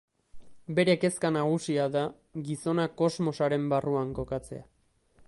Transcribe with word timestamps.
Bere 0.79 0.93
kezka 1.01 1.31
nagusia 1.35 1.85
da 1.97 2.03
gizona 2.49 2.87
kosmosaren 3.03 3.71
barruan 3.75 4.19
kokatzea. 4.23 4.67